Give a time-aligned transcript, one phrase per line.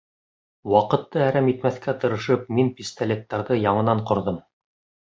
[0.75, 4.43] Ваҡытты әрәм итмәҫкә тырышып, мин пистолеттарҙы яңынан ҡорҙом.